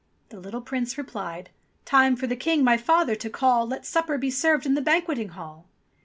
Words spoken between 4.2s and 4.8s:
served in